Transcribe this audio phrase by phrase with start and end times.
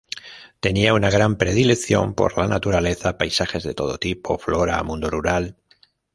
[0.65, 5.55] Tenia una gran predilección por la naturaleza: paisajes de todo tipo, flora, mundo rural...